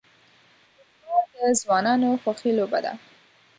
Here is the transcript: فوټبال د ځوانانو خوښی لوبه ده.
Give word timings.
فوټبال 1.03 1.51
د 1.55 1.59
ځوانانو 1.61 2.09
خوښی 2.21 2.51
لوبه 2.57 2.79
ده. 2.85 2.93